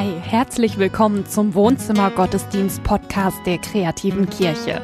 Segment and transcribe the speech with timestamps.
[0.00, 4.80] Hi, herzlich willkommen zum Wohnzimmer Gottesdienst Podcast der kreativen Kirche.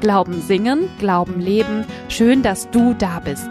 [0.00, 1.84] Glauben singen, Glauben leben.
[2.08, 3.48] Schön, dass du da bist.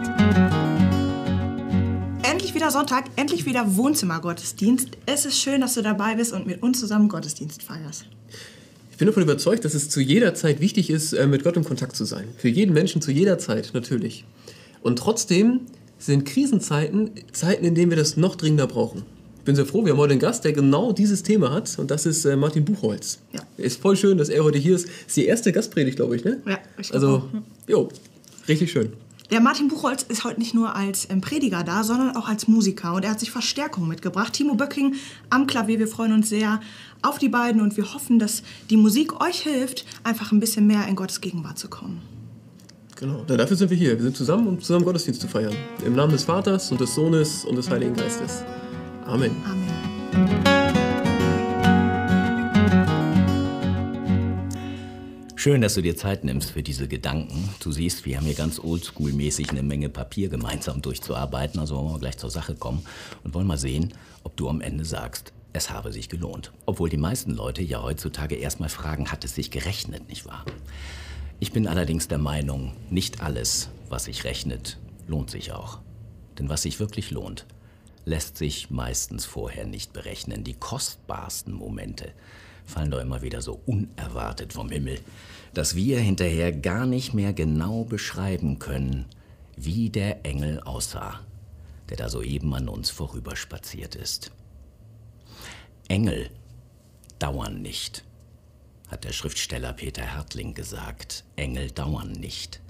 [2.22, 4.96] Endlich wieder Sonntag, endlich wieder Wohnzimmer Gottesdienst.
[5.04, 8.06] Es ist schön, dass du dabei bist und mit uns zusammen Gottesdienst feierst.
[8.90, 11.64] Ich bin davon überzeugt, dass es zu jeder Zeit wichtig ist, äh, mit Gott in
[11.64, 12.28] Kontakt zu sein.
[12.38, 14.24] Für jeden Menschen zu jeder Zeit, natürlich.
[14.80, 15.66] Und trotzdem
[15.98, 19.04] sind Krisenzeiten Zeiten, in denen wir das noch dringender brauchen.
[19.50, 21.90] Ich bin sehr froh, wir haben heute einen Gast, der genau dieses Thema hat und
[21.90, 23.18] das ist äh, Martin Buchholz.
[23.32, 23.40] Ja.
[23.56, 24.86] Ist voll schön, dass er heute hier ist.
[25.08, 26.40] Ist die erste Gastpredigt, glaube ich, ne?
[26.46, 27.24] Ja, ich Also, auch.
[27.68, 27.88] jo,
[28.46, 28.92] richtig schön.
[29.32, 32.94] Der Martin Buchholz ist heute nicht nur als ähm, Prediger da, sondern auch als Musiker
[32.94, 34.34] und er hat sich Verstärkung mitgebracht.
[34.34, 34.94] Timo Böcking
[35.30, 36.60] am Klavier, wir freuen uns sehr
[37.02, 40.86] auf die beiden und wir hoffen, dass die Musik euch hilft, einfach ein bisschen mehr
[40.86, 42.00] in Gottes Gegenwart zu kommen.
[42.94, 43.96] Genau, na, dafür sind wir hier.
[43.96, 45.56] Wir sind zusammen, um zusammen Gottesdienst zu feiern.
[45.84, 48.44] Im Namen des Vaters und des Sohnes und des Heiligen Geistes.
[49.06, 49.34] Amen.
[49.44, 49.90] Amen.
[55.40, 57.48] Schön, dass du dir Zeit nimmst für diese Gedanken.
[57.60, 61.58] Du siehst, wir haben hier ganz oldschool-mäßig eine Menge Papier gemeinsam durchzuarbeiten.
[61.58, 62.84] Also wollen wir gleich zur Sache kommen
[63.24, 66.52] und wollen mal sehen, ob du am Ende sagst, es habe sich gelohnt.
[66.66, 70.44] Obwohl die meisten Leute ja heutzutage erstmal fragen, hat es sich gerechnet, nicht wahr?
[71.38, 74.76] Ich bin allerdings der Meinung, nicht alles, was sich rechnet,
[75.08, 75.78] lohnt sich auch.
[76.38, 77.46] Denn was sich wirklich lohnt,
[78.04, 80.44] lässt sich meistens vorher nicht berechnen.
[80.44, 82.12] Die kostbarsten Momente
[82.64, 85.00] fallen doch immer wieder so unerwartet vom Himmel,
[85.54, 89.06] dass wir hinterher gar nicht mehr genau beschreiben können,
[89.56, 91.20] wie der Engel aussah,
[91.88, 94.30] der da soeben an uns vorüberspaziert ist.
[95.88, 96.30] Engel
[97.18, 98.04] dauern nicht,
[98.88, 101.24] hat der Schriftsteller Peter Hertling gesagt.
[101.36, 102.60] Engel dauern nicht.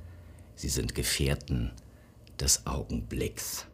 [0.55, 1.71] Sie sind Gefährten
[2.39, 3.67] des Augenblicks.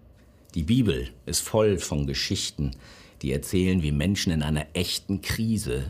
[0.57, 2.71] Die Bibel ist voll von Geschichten,
[3.21, 5.87] die erzählen, wie Menschen in einer echten Krise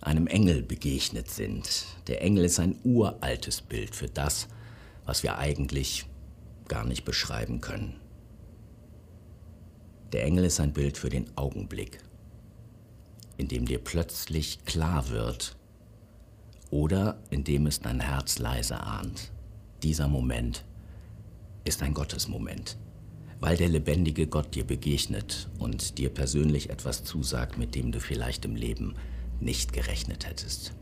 [0.00, 1.86] einem Engel begegnet sind.
[2.08, 4.48] Der Engel ist ein uraltes Bild für das,
[5.04, 6.06] was wir eigentlich
[6.66, 8.00] gar nicht beschreiben können.
[10.10, 12.00] Der Engel ist ein Bild für den Augenblick,
[13.36, 15.54] in dem dir plötzlich klar wird
[16.70, 19.30] oder in dem es dein Herz leise ahnt.
[19.84, 20.64] Dieser Moment
[21.62, 22.76] ist ein Gottesmoment,
[23.40, 28.44] weil der lebendige Gott dir begegnet und dir persönlich etwas zusagt, mit dem du vielleicht
[28.44, 28.94] im Leben
[29.40, 30.72] nicht gerechnet hättest.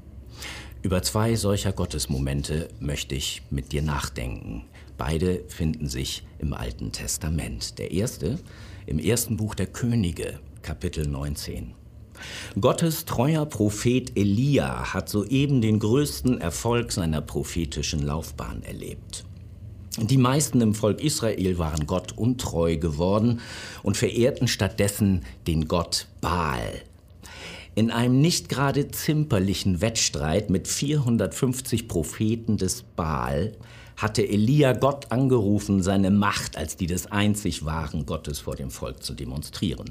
[0.82, 4.64] Über zwei solcher Gottesmomente möchte ich mit dir nachdenken.
[4.96, 7.78] Beide finden sich im Alten Testament.
[7.78, 8.38] Der erste
[8.86, 11.74] im ersten Buch der Könige, Kapitel 19.
[12.60, 19.24] Gottes treuer Prophet Elia hat soeben den größten Erfolg seiner prophetischen Laufbahn erlebt.
[20.00, 23.40] Die meisten im Volk Israel waren Gott untreu geworden
[23.82, 26.82] und verehrten stattdessen den Gott Baal.
[27.74, 33.56] In einem nicht gerade zimperlichen Wettstreit mit 450 Propheten des Baal
[33.96, 39.02] hatte Elia Gott angerufen, seine Macht als die des einzig wahren Gottes vor dem Volk
[39.02, 39.90] zu demonstrieren,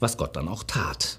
[0.00, 1.18] was Gott dann auch tat.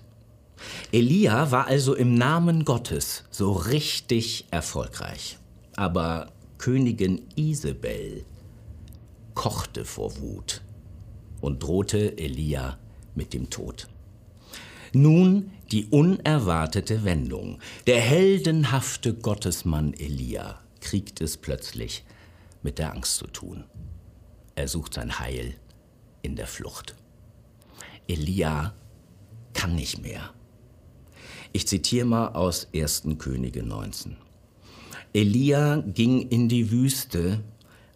[0.92, 5.38] Elia war also im Namen Gottes so richtig erfolgreich.
[5.76, 6.28] Aber
[6.66, 8.26] Königin Isabel
[9.36, 10.64] kochte vor Wut
[11.40, 12.80] und drohte Elia
[13.14, 13.88] mit dem Tod.
[14.92, 17.60] Nun die unerwartete Wendung.
[17.86, 22.04] Der heldenhafte Gottesmann Elia kriegt es plötzlich
[22.64, 23.66] mit der Angst zu tun.
[24.56, 25.54] Er sucht sein Heil
[26.24, 26.96] in der Flucht.
[28.08, 28.74] Elia
[29.54, 30.34] kann nicht mehr.
[31.54, 33.04] Ich zitiere mal aus 1.
[33.20, 34.18] Könige 19.
[35.16, 37.42] Elia ging in die Wüste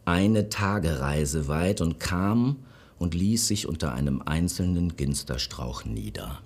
[0.05, 2.63] eine Tagereise weit und kam
[2.97, 6.41] und ließ sich unter einem einzelnen Ginsterstrauch nieder.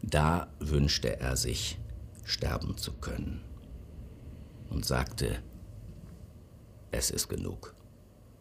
[0.00, 1.78] Da wünschte er sich,
[2.24, 3.42] sterben zu können
[4.70, 5.42] und sagte,
[6.90, 7.74] es ist genug.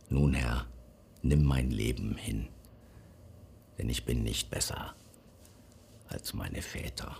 [0.08, 0.68] Nun, Herr,
[1.22, 2.48] nimm mein Leben hin,
[3.78, 4.96] denn ich bin nicht besser
[6.08, 7.18] als meine Väter.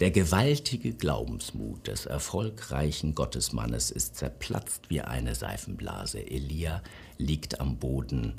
[0.00, 6.18] Der gewaltige Glaubensmut des erfolgreichen Gottesmannes ist zerplatzt wie eine Seifenblase.
[6.18, 6.82] Elia
[7.16, 8.34] liegt am Boden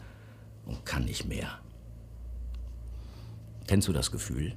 [0.65, 1.59] und kann nicht mehr.
[3.65, 4.56] Kennst du das Gefühl?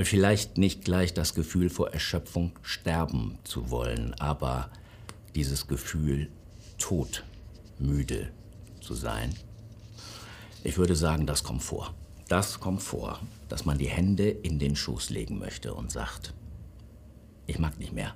[0.00, 4.70] Vielleicht nicht gleich das Gefühl vor Erschöpfung sterben zu wollen, aber
[5.34, 6.30] dieses Gefühl,
[6.78, 7.24] tot,
[7.80, 8.30] müde
[8.80, 9.34] zu sein.
[10.62, 11.92] Ich würde sagen, das kommt vor.
[12.32, 13.20] Das kommt vor,
[13.50, 16.32] dass man die Hände in den Schoß legen möchte und sagt,
[17.46, 18.14] ich mag nicht mehr.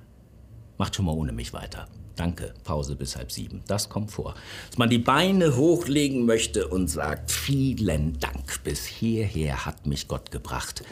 [0.79, 1.87] Macht schon mal ohne mich weiter.
[2.15, 3.61] Danke, Pause bis halb sieben.
[3.67, 4.33] Das kommt vor.
[4.69, 10.31] Dass man die Beine hochlegen möchte und sagt, vielen Dank, bis hierher hat mich Gott
[10.31, 10.83] gebracht.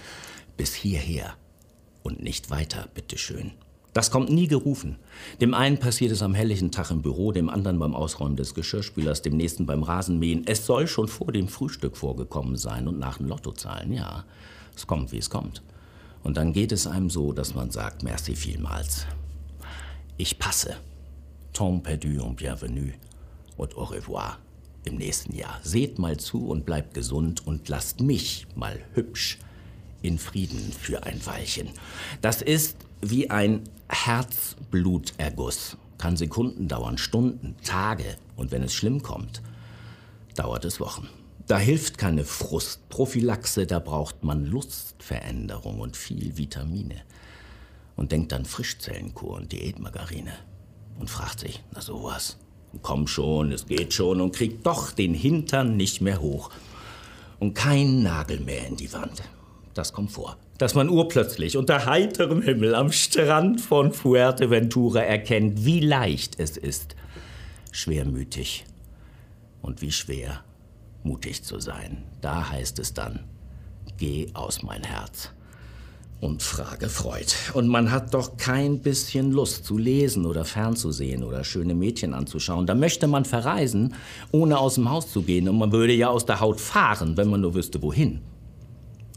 [0.56, 1.33] Bis hierher
[2.04, 3.54] und nicht weiter, bitteschön.
[3.95, 4.97] Das kommt nie gerufen.
[5.39, 9.21] Dem einen passiert es am helllichen Tag im Büro, dem anderen beim Ausräumen des Geschirrspülers,
[9.21, 10.45] dem nächsten beim Rasenmähen.
[10.45, 14.25] Es soll schon vor dem Frühstück vorgekommen sein und nach dem Lottozahlen, ja.
[14.75, 15.63] Es kommt, wie es kommt.
[16.24, 19.06] Und dann geht es einem so, dass man sagt, merci vielmals.
[20.18, 20.75] Ich passe.
[21.53, 22.92] Tom perdu und bienvenue
[23.56, 24.39] und au revoir
[24.83, 25.62] im nächsten Jahr.
[25.63, 29.39] Seht mal zu und bleibt gesund und lasst mich mal hübsch
[30.07, 31.69] in Frieden für ein Weilchen.
[32.22, 35.78] Das ist wie ein Herzbluterguss.
[35.98, 38.18] Kann Sekunden dauern, Stunden, Tage.
[38.36, 39.42] Und wenn es schlimm kommt,
[40.36, 41.10] dauert es Wochen.
[41.48, 47.04] Da hilft keine Frustprophylaxe, da braucht man Lustveränderung und viel Vitamine.
[47.96, 50.34] Und denkt an Frischzellenkur und Diätmargarine.
[51.00, 52.38] Und fragt sich, na sowas.
[52.81, 56.50] Komm schon, es geht schon und kriegt doch den Hintern nicht mehr hoch.
[57.40, 59.22] Und kein Nagel mehr in die Wand.
[59.75, 65.81] Das kommt vor dass man urplötzlich unter heiterem Himmel am Strand von Fuerteventura erkennt, wie
[65.81, 66.95] leicht es ist,
[67.72, 68.66] schwermütig
[69.62, 70.44] und wie schwer
[71.04, 72.04] mutig zu sein.
[72.22, 73.25] Da heißt es dann,
[73.98, 75.31] geh aus mein Herz
[76.21, 77.28] und frage Freud.
[77.54, 82.66] Und man hat doch kein bisschen Lust zu lesen oder fernzusehen oder schöne Mädchen anzuschauen.
[82.66, 83.94] Da möchte man verreisen,
[84.31, 85.50] ohne aus dem Haus zu gehen.
[85.50, 88.21] Und man würde ja aus der Haut fahren, wenn man nur wüsste, wohin.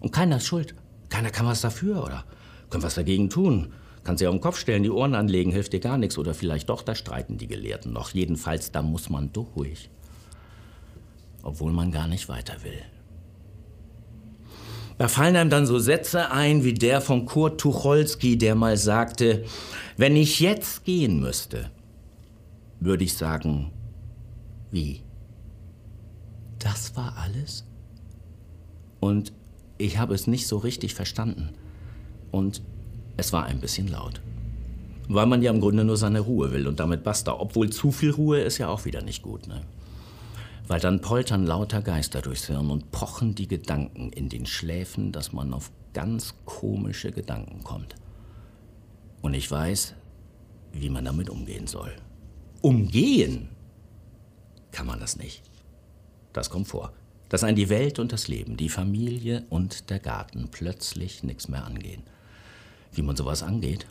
[0.00, 0.74] Und keiner ist schuld.
[1.08, 2.24] Keiner kann was dafür oder
[2.70, 3.72] können was dagegen tun.
[4.04, 6.18] Kann sie auf den Kopf stellen, die Ohren anlegen, hilft dir gar nichts.
[6.18, 8.10] Oder vielleicht doch, da streiten die Gelehrten noch.
[8.10, 9.90] Jedenfalls, da muss man durch.
[11.42, 12.82] Obwohl man gar nicht weiter will.
[14.98, 19.44] Da fallen einem dann so Sätze ein wie der von Kurt Tucholsky, der mal sagte,
[19.96, 21.70] wenn ich jetzt gehen müsste,
[22.80, 23.70] würde ich sagen,
[24.70, 25.02] wie?
[26.58, 27.64] Das war alles?
[29.00, 29.32] Und
[29.78, 31.50] ich habe es nicht so richtig verstanden.
[32.30, 32.62] Und
[33.16, 34.20] es war ein bisschen laut.
[35.08, 37.32] Weil man ja im Grunde nur seine Ruhe will und damit basta.
[37.32, 39.62] Obwohl zu viel Ruhe ist ja auch wieder nicht gut, ne?
[40.66, 45.32] Weil dann poltern lauter Geister durchs Hirn und pochen die Gedanken in den Schläfen, dass
[45.32, 47.94] man auf ganz komische Gedanken kommt.
[49.22, 49.94] Und ich weiß,
[50.72, 51.96] wie man damit umgehen soll.
[52.60, 53.48] Umgehen
[54.70, 55.42] kann man das nicht.
[56.34, 56.92] Das kommt vor
[57.28, 61.64] dass ein die Welt und das Leben, die Familie und der Garten plötzlich nichts mehr
[61.64, 62.02] angehen.
[62.92, 63.86] Wie man sowas angeht?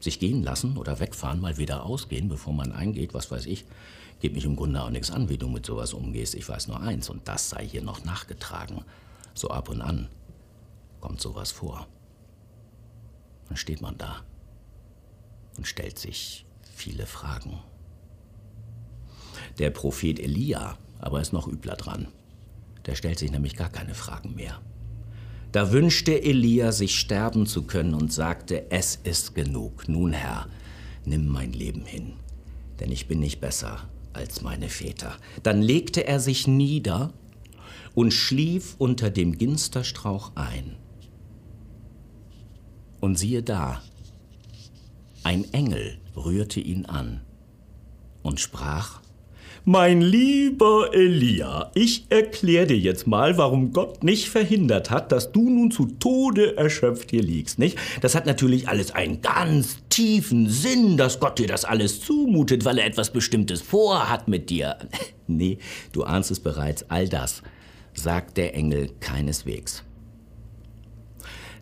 [0.00, 3.64] Sich gehen lassen oder wegfahren, mal wieder ausgehen, bevor man eingeht, was weiß ich,
[4.20, 6.34] geht mich im Grunde auch nichts an, wie du mit sowas umgehst.
[6.34, 8.84] Ich weiß nur eins, und das sei hier noch nachgetragen.
[9.34, 10.08] So ab und an
[11.00, 11.86] kommt sowas vor.
[13.48, 14.22] Dann steht man da
[15.56, 17.58] und stellt sich viele Fragen.
[19.58, 22.08] Der Prophet Elia aber ist noch übler dran.
[22.86, 24.60] Der stellt sich nämlich gar keine Fragen mehr.
[25.52, 29.88] Da wünschte Elia, sich sterben zu können und sagte, es ist genug.
[29.88, 30.46] Nun Herr,
[31.04, 32.14] nimm mein Leben hin,
[32.78, 35.16] denn ich bin nicht besser als meine Väter.
[35.42, 37.12] Dann legte er sich nieder
[37.94, 40.76] und schlief unter dem Ginsterstrauch ein.
[43.00, 43.82] Und siehe da,
[45.22, 47.20] ein Engel rührte ihn an
[48.22, 49.00] und sprach,
[49.64, 55.50] mein lieber Elia, ich erkläre dir jetzt mal, warum Gott nicht verhindert hat, dass du
[55.50, 57.78] nun zu Tode erschöpft hier liegst, nicht?
[58.00, 62.78] Das hat natürlich alles einen ganz tiefen Sinn, dass Gott dir das alles zumutet, weil
[62.78, 64.76] er etwas Bestimmtes vorhat mit dir.
[65.26, 65.58] nee,
[65.92, 67.42] du ahnst es bereits, all das
[67.92, 69.84] sagt der Engel keineswegs.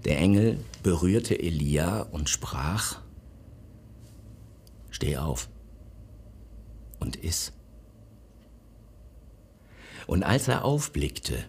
[0.04, 3.00] Der Engel berührte Elia und sprach,
[4.90, 5.48] Steh auf
[6.98, 7.52] und iss.
[10.08, 11.44] Und als er aufblickte,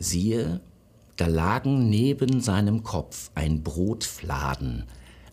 [0.00, 0.60] siehe,
[1.14, 4.84] da lagen neben seinem Kopf ein Brotfladen,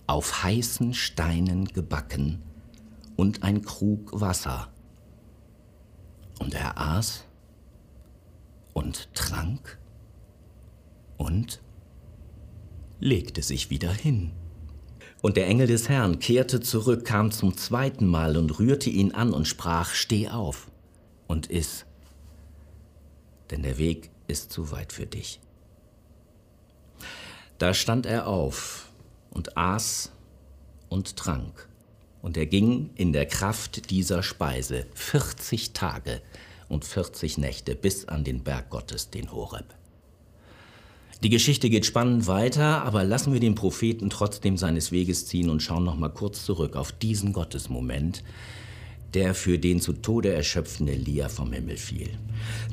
[0.05, 2.43] auf heißen Steinen gebacken,
[3.15, 4.71] und ein Krug Wasser.
[6.39, 7.23] Und er aß
[8.73, 9.79] und trank
[11.17, 11.63] und
[12.99, 14.33] legte sich wieder hin.
[15.23, 19.33] Und der Engel des Herrn kehrte zurück, kam zum zweiten Mal und rührte ihn an
[19.33, 20.69] und sprach, Steh auf
[21.25, 21.87] und iss
[23.51, 25.39] denn der Weg ist zu weit für dich.
[27.57, 28.89] Da stand er auf
[29.31, 30.11] und aß
[30.89, 31.69] und trank,
[32.21, 36.21] und er ging in der Kraft dieser Speise 40 Tage
[36.69, 39.75] und 40 Nächte bis an den Berg Gottes, den Horeb.
[41.23, 45.61] Die Geschichte geht spannend weiter, aber lassen wir den Propheten trotzdem seines Weges ziehen und
[45.61, 48.23] schauen noch mal kurz zurück auf diesen Gottesmoment,
[49.15, 52.09] der für den zu Tode erschöpfende Elia vom Himmel fiel.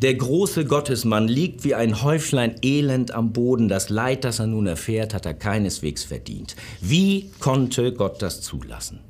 [0.02, 3.68] Der große Gottesmann liegt wie ein Häuflein Elend am Boden.
[3.68, 6.56] Das Leid, das er nun erfährt, hat er keineswegs verdient.
[6.80, 9.00] Wie konnte Gott das zulassen?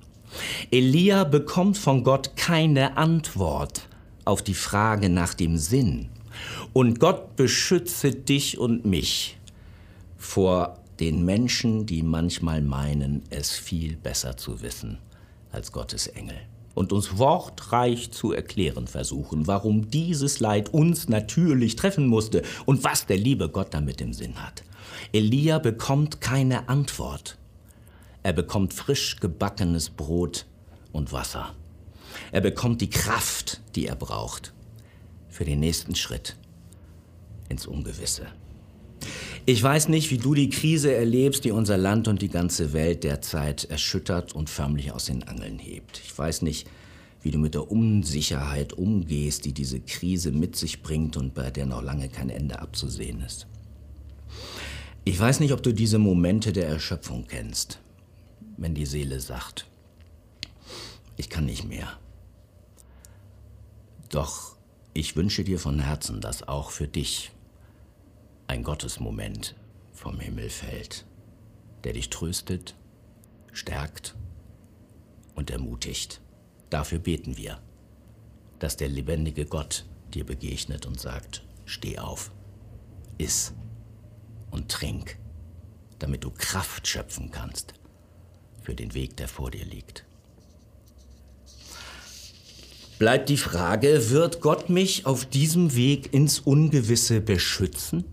[0.71, 3.89] Elia bekommt von Gott keine Antwort
[4.25, 6.11] auf die Frage nach dem Sinn.
[6.75, 9.39] Und Gott beschütze dich und mich
[10.19, 14.99] vor den Menschen, die manchmal meinen, es viel besser zu wissen
[15.51, 16.37] als Gottes Engel
[16.75, 23.07] und uns wortreich zu erklären versuchen, warum dieses Leid uns natürlich treffen musste und was
[23.07, 24.63] der liebe Gott damit im Sinn hat.
[25.13, 27.39] Elia bekommt keine Antwort.
[28.23, 30.47] Er bekommt frisch gebackenes Brot
[30.93, 31.55] und Wasser.
[32.31, 34.53] Er bekommt die Kraft, die er braucht
[35.29, 36.37] für den nächsten Schritt
[37.49, 38.27] ins Ungewisse.
[39.45, 43.03] Ich weiß nicht, wie du die Krise erlebst, die unser Land und die ganze Welt
[43.03, 46.01] derzeit erschüttert und förmlich aus den Angeln hebt.
[46.05, 46.69] Ich weiß nicht,
[47.23, 51.67] wie du mit der Unsicherheit umgehst, die diese Krise mit sich bringt und bei der
[51.67, 53.49] noch lange kein Ende abzusehen ist.
[55.05, 57.81] Ich weiß nicht, ob du diese Momente der Erschöpfung kennst,
[58.57, 59.67] wenn die Seele sagt,
[61.17, 61.89] ich kann nicht mehr.
[64.09, 64.55] Doch
[64.95, 67.33] ich wünsche dir von Herzen, dass auch für dich
[68.53, 69.55] ein Gottesmoment
[69.95, 71.07] vom Himmel fällt,
[71.85, 72.75] der dich tröstet,
[73.51, 74.15] stärkt
[75.35, 76.21] und ermutigt.
[76.69, 77.63] Dafür beten wir,
[78.59, 82.31] dass der lebendige Gott dir begegnet und sagt, steh auf,
[83.17, 83.55] iss
[84.51, 85.17] und trink,
[85.99, 87.73] damit du Kraft schöpfen kannst
[88.61, 90.05] für den Weg, der vor dir liegt.
[92.99, 98.05] Bleibt die Frage, wird Gott mich auf diesem Weg ins Ungewisse beschützen?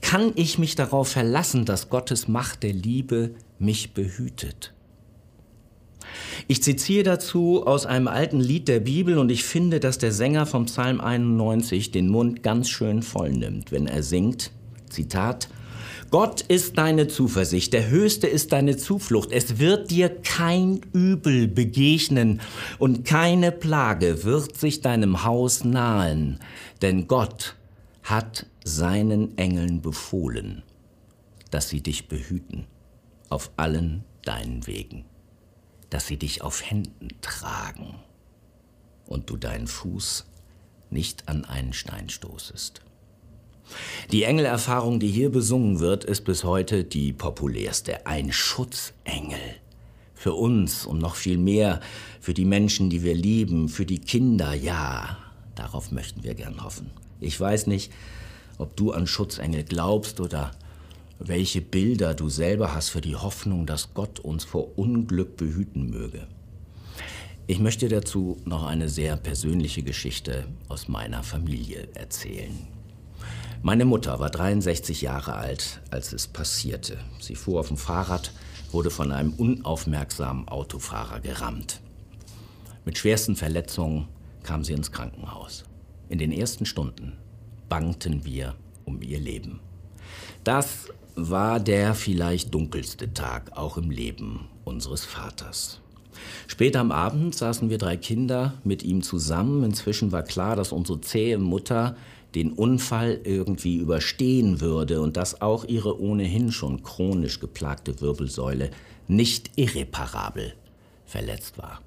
[0.00, 4.72] Kann ich mich darauf verlassen, dass Gottes Macht der Liebe mich behütet?
[6.46, 10.46] Ich zitiere dazu aus einem alten Lied der Bibel und ich finde, dass der Sänger
[10.46, 14.52] vom Psalm 91 den Mund ganz schön voll nimmt, wenn er singt,
[14.88, 15.48] Zitat,
[16.10, 19.30] Gott ist deine Zuversicht, der Höchste ist deine Zuflucht.
[19.30, 22.40] Es wird dir kein Übel begegnen
[22.78, 26.40] und keine Plage wird sich deinem Haus nahen,
[26.80, 27.56] denn Gott
[28.02, 28.46] hat
[28.76, 30.62] seinen Engeln befohlen,
[31.50, 32.66] dass sie dich behüten
[33.28, 35.04] auf allen deinen Wegen,
[35.90, 37.94] dass sie dich auf Händen tragen
[39.06, 40.26] und du deinen Fuß
[40.90, 42.82] nicht an einen Stein stoßest.
[44.12, 48.06] Die Engelerfahrung, die hier besungen wird, ist bis heute die populärste.
[48.06, 49.38] Ein Schutzengel.
[50.14, 51.80] Für uns und noch viel mehr
[52.20, 55.16] für die Menschen, die wir lieben, für die Kinder, ja,
[55.54, 56.90] darauf möchten wir gern hoffen.
[57.20, 57.92] Ich weiß nicht,
[58.58, 60.50] ob du an Schutzengel glaubst oder
[61.18, 66.26] welche Bilder du selber hast für die Hoffnung, dass Gott uns vor Unglück behüten möge.
[67.46, 72.52] Ich möchte dazu noch eine sehr persönliche Geschichte aus meiner Familie erzählen.
[73.62, 76.98] Meine Mutter war 63 Jahre alt, als es passierte.
[77.18, 78.32] Sie fuhr auf dem Fahrrad,
[78.70, 81.80] wurde von einem unaufmerksamen Autofahrer gerammt.
[82.84, 84.06] Mit schwersten Verletzungen
[84.42, 85.64] kam sie ins Krankenhaus.
[86.08, 87.14] In den ersten Stunden
[87.68, 89.60] bangten wir um ihr Leben.
[90.44, 95.80] Das war der vielleicht dunkelste Tag auch im Leben unseres Vaters.
[96.46, 99.64] Später am Abend saßen wir drei Kinder mit ihm zusammen.
[99.64, 101.96] Inzwischen war klar, dass unsere zähe Mutter
[102.34, 108.70] den Unfall irgendwie überstehen würde und dass auch ihre ohnehin schon chronisch geplagte Wirbelsäule
[109.06, 110.54] nicht irreparabel
[111.06, 111.80] verletzt war.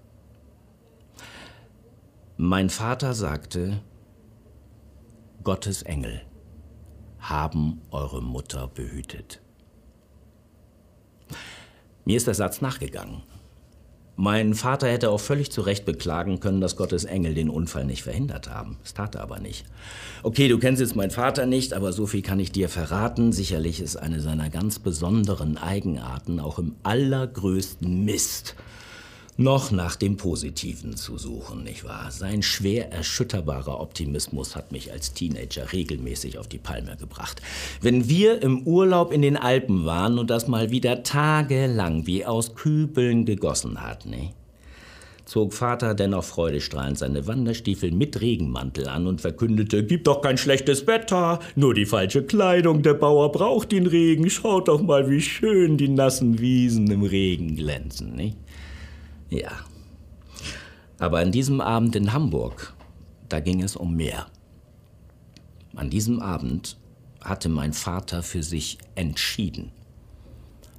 [2.37, 3.81] Mein Vater sagte,
[5.43, 6.21] Gottes Engel
[7.19, 9.41] haben eure Mutter behütet.
[12.05, 13.23] Mir ist der Satz nachgegangen.
[14.17, 18.03] Mein Vater hätte auch völlig zu Recht beklagen können, dass Gottes Engel den Unfall nicht
[18.03, 18.77] verhindert haben.
[18.83, 19.65] Das tat er aber nicht.
[20.21, 23.31] Okay, du kennst jetzt meinen Vater nicht, aber so viel kann ich dir verraten.
[23.31, 28.55] Sicherlich ist eine seiner ganz besonderen Eigenarten auch im allergrößten Mist
[29.37, 32.11] noch nach dem Positiven zu suchen, nicht wahr?
[32.11, 37.41] Sein schwer erschütterbarer Optimismus hat mich als Teenager regelmäßig auf die Palme gebracht.
[37.81, 42.55] Wenn wir im Urlaub in den Alpen waren und das mal wieder tagelang wie aus
[42.55, 44.33] Kübeln gegossen hat, ne?
[45.31, 50.87] zog Vater dennoch freudestrahlend seine Wanderstiefel mit Regenmantel an und verkündete, Gib doch kein schlechtes
[50.87, 55.77] Wetter, nur die falsche Kleidung, der Bauer braucht den Regen, schaut doch mal, wie schön
[55.77, 58.35] die nassen Wiesen im Regen glänzen, nicht?
[59.31, 59.51] Ja.
[60.99, 62.75] Aber an diesem Abend in Hamburg,
[63.29, 64.27] da ging es um mehr.
[65.75, 66.77] An diesem Abend
[67.21, 69.71] hatte mein Vater für sich entschieden,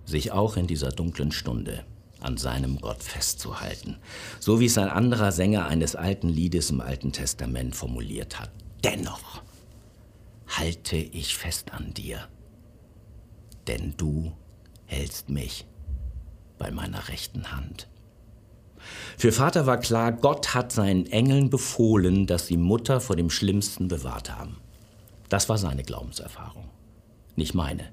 [0.04, 1.84] sich auch in dieser dunklen Stunde
[2.20, 3.96] an seinem Gott festzuhalten,
[4.38, 8.50] so wie es ein anderer Sänger eines alten Liedes im Alten Testament formuliert hat.
[8.84, 9.42] Dennoch
[10.46, 12.28] halte ich fest an dir,
[13.66, 14.32] denn du
[14.84, 15.66] hältst mich
[16.58, 17.88] bei meiner rechten Hand.
[19.18, 23.88] Für Vater war klar, Gott hat seinen Engeln befohlen, dass sie Mutter vor dem Schlimmsten
[23.88, 24.56] bewahrt haben.
[25.28, 26.68] Das war seine Glaubenserfahrung,
[27.36, 27.84] nicht meine.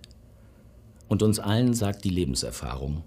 [1.07, 3.03] Und uns allen sagt die Lebenserfahrung,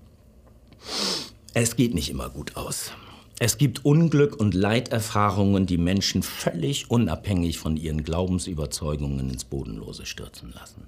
[1.55, 2.93] es geht nicht immer gut aus.
[3.39, 10.53] Es gibt Unglück und Leiterfahrungen, die Menschen völlig unabhängig von ihren Glaubensüberzeugungen ins Bodenlose stürzen
[10.53, 10.85] lassen.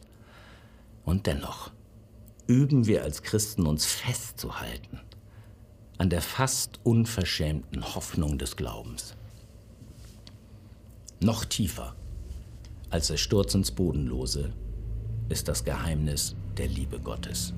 [1.04, 1.70] Und dennoch
[2.46, 5.00] üben wir als Christen uns festzuhalten
[5.98, 9.14] an der fast unverschämten Hoffnung des Glaubens.
[11.20, 11.94] Noch tiefer
[12.90, 14.52] als der Sturz ins Bodenlose
[15.28, 17.54] ist das Geheimnis der Liebe Gottes.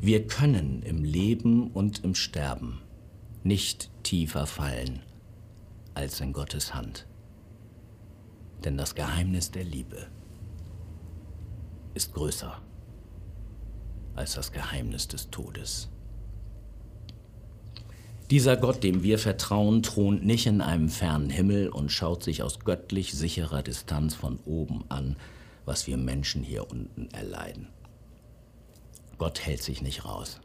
[0.00, 2.80] Wir können im Leben und im Sterben
[3.44, 5.00] nicht tiefer fallen
[5.94, 7.06] als in Gottes Hand.
[8.64, 10.08] Denn das Geheimnis der Liebe
[11.94, 12.60] ist größer
[14.14, 15.88] als das Geheimnis des Todes.
[18.32, 22.60] Dieser Gott, dem wir vertrauen, thront nicht in einem fernen Himmel und schaut sich aus
[22.60, 25.16] göttlich sicherer Distanz von oben an,
[25.66, 27.68] was wir Menschen hier unten erleiden.
[29.18, 30.40] Gott hält sich nicht raus,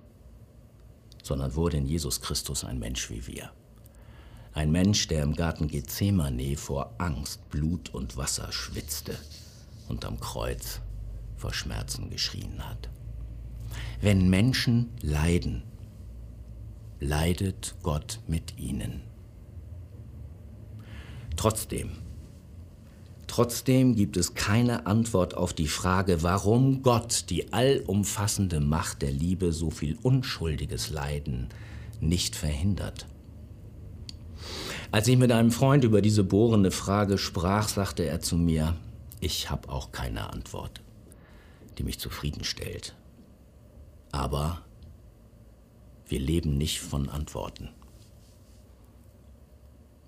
[1.24, 3.52] sondern wurde in Jesus Christus ein Mensch wie wir.
[4.52, 9.18] Ein Mensch, der im Garten Gethsemane vor Angst, Blut und Wasser schwitzte
[9.88, 10.82] und am Kreuz
[11.38, 12.90] vor Schmerzen geschrien hat.
[14.02, 15.64] Wenn Menschen leiden,
[17.00, 19.02] leidet Gott mit ihnen.
[21.36, 21.92] Trotzdem,
[23.28, 29.54] trotzdem gibt es keine Antwort auf die Frage, warum Gott, die allumfassende Macht der Liebe,
[29.54, 31.50] so viel unschuldiges Leiden
[32.00, 33.08] nicht verhindert.
[34.92, 38.76] Als ich mit einem Freund über diese bohrende Frage sprach, sagte er zu mir,
[39.20, 40.82] ich habe auch keine Antwort,
[41.78, 42.96] die mich zufriedenstellt.
[44.12, 44.62] Aber
[46.08, 47.70] wir leben nicht von Antworten.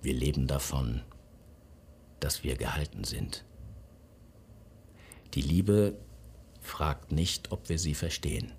[0.02, 1.02] Wir leben davon,
[2.20, 3.44] dass wir gehalten sind.
[5.34, 5.98] Die Liebe
[6.62, 8.54] fragt nicht, ob wir sie verstehen.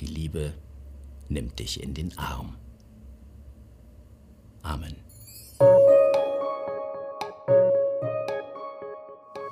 [0.00, 0.54] Die Liebe
[1.28, 2.56] nimmt dich in den Arm.
[4.62, 4.96] Amen.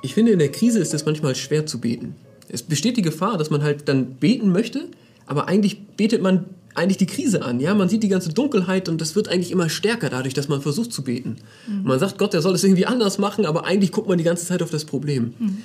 [0.02, 2.16] Ich finde, in der Krise ist es manchmal schwer zu beten.
[2.48, 4.90] Es besteht die Gefahr, dass man halt dann beten möchte,
[5.30, 7.60] aber eigentlich betet man eigentlich die Krise an.
[7.60, 10.60] Ja, man sieht die ganze Dunkelheit und das wird eigentlich immer stärker dadurch, dass man
[10.60, 11.36] versucht zu beten.
[11.68, 11.84] Mhm.
[11.84, 14.44] Man sagt, Gott, der soll es irgendwie anders machen, aber eigentlich guckt man die ganze
[14.44, 15.34] Zeit auf das Problem.
[15.38, 15.58] Mhm.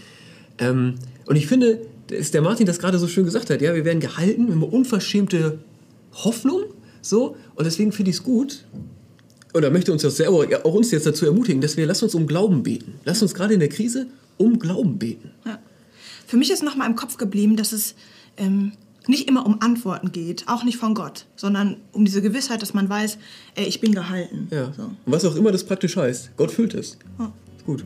[0.59, 3.59] Ähm, und ich finde, dass der Martin das gerade so schön gesagt hat.
[3.59, 5.57] Ja, wir werden gehalten, wir haben unverschämte
[6.13, 6.61] Hoffnung,
[7.01, 8.65] so und deswegen finde ich es gut.
[9.51, 12.13] Und da möchte uns das selber, auch uns jetzt dazu ermutigen, dass wir, lass uns
[12.13, 12.99] um Glauben beten.
[13.03, 14.05] Lass uns gerade in der Krise
[14.37, 15.31] um Glauben beten.
[15.43, 15.57] Ja.
[16.27, 17.95] Für mich ist nochmal im Kopf geblieben, dass es
[18.37, 18.73] ähm,
[19.07, 22.89] nicht immer um Antworten geht, auch nicht von Gott, sondern um diese Gewissheit, dass man
[22.89, 23.17] weiß,
[23.55, 24.47] ey, ich bin gehalten.
[24.51, 24.71] Ja.
[24.75, 24.83] So.
[24.83, 26.97] Und was auch immer das praktisch heißt, Gott füllt es.
[27.19, 27.31] Ja.
[27.65, 27.83] Gut.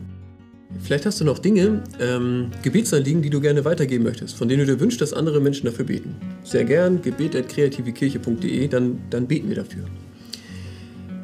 [0.82, 4.72] Vielleicht hast du noch Dinge, ähm, Gebetsanliegen, die du gerne weitergeben möchtest, von denen du
[4.72, 6.14] dir wünschst, dass andere Menschen dafür beten.
[6.44, 9.84] Sehr gern, gebet.kreativekirche.de, dann, dann beten wir dafür.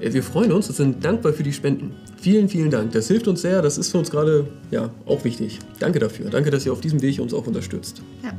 [0.01, 1.93] Äh, wir freuen uns und sind dankbar für die Spenden.
[2.21, 2.93] Vielen, vielen Dank.
[2.93, 3.63] Das hilft uns sehr.
[3.63, 5.59] Das ist für uns gerade ja, auch wichtig.
[5.79, 6.29] Danke dafür.
[6.29, 8.03] Danke, dass ihr auf diesem Weg uns auch unterstützt.
[8.25, 8.33] Ja.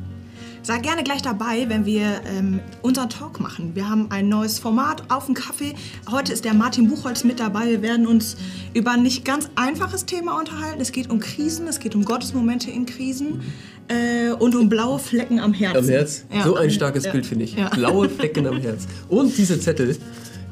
[0.68, 3.74] Sei gerne gleich dabei, wenn wir ähm, unseren Talk machen.
[3.74, 5.74] Wir haben ein neues Format auf dem Kaffee.
[6.12, 7.70] Heute ist der Martin Buchholz mit dabei.
[7.70, 8.36] Wir werden uns
[8.74, 10.82] über ein nicht ganz einfaches Thema unterhalten.
[10.82, 13.44] Es geht um Krisen, es geht um Gottesmomente in Krisen
[13.88, 15.78] äh, und um blaue Flecken am Herzen.
[15.78, 16.26] Am Herz?
[16.36, 16.44] Ja.
[16.44, 17.14] So ein starkes ja.
[17.14, 17.56] Bild, finde ich.
[17.56, 17.70] Ja.
[17.70, 18.88] Blaue Flecken am Herz.
[19.08, 19.96] Und diese Zettel,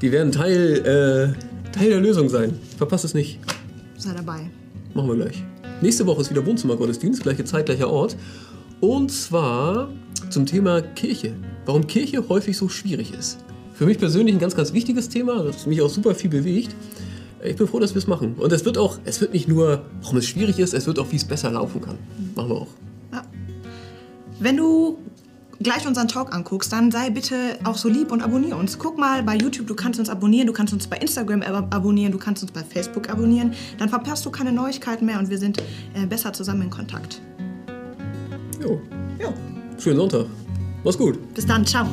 [0.01, 2.58] die werden Teil, äh, Teil der Lösung sein.
[2.78, 3.41] Verpasst es nicht.
[3.97, 4.49] Sei dabei.
[4.93, 5.43] Machen wir gleich.
[5.82, 8.15] Nächste Woche ist wieder Wohnzimmergottesdienst, gleiche Zeit, gleicher Ort.
[8.80, 9.89] Und zwar
[10.36, 11.34] zum Thema Kirche.
[11.65, 13.38] Warum Kirche häufig so schwierig ist.
[13.74, 16.76] Für mich persönlich ein ganz, ganz wichtiges Thema, das mich auch super viel bewegt.
[17.41, 18.36] Ich bin froh, dass wir es machen.
[18.38, 21.10] Und es wird auch, es wird nicht nur, warum es schwierig ist, es wird auch,
[21.13, 21.98] wie es besser laufen kann.
[22.36, 22.67] Machen wir auch.
[23.13, 23.21] Ja.
[24.41, 24.98] Wenn du
[25.62, 28.78] gleich unseren Talk anguckst, dann sei bitte auch so lieb und abonniere uns.
[28.78, 32.17] Guck mal bei YouTube, du kannst uns abonnieren, du kannst uns bei Instagram abonnieren, du
[32.17, 33.54] kannst uns bei Facebook abonnieren.
[33.78, 35.60] Dann verpasst du keine Neuigkeiten mehr und wir sind
[35.93, 37.21] äh, besser zusammen in Kontakt.
[38.62, 38.82] Jo.
[38.82, 38.94] Jo.
[39.78, 40.26] Schönen Sonntag.
[40.84, 41.34] Mach's gut.
[41.34, 41.66] Bis dann.
[41.66, 41.88] Ciao.